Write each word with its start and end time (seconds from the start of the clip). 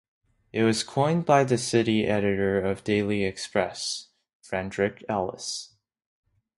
It 0.51 0.63
was 0.63 0.83
coined 0.83 1.27
by 1.27 1.43
the 1.43 1.59
city 1.59 2.05
editor 2.07 2.59
of 2.59 2.77
the 2.79 2.83
"Daily 2.91 3.23
Express", 3.23 4.07
Frederick 4.41 5.05
Ellis. 5.07 5.75